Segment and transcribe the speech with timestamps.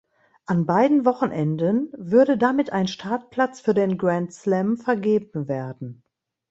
[0.47, 6.01] An beiden Wochenenden würde damit ein Startplatz für den Grand Slam vergeben werden.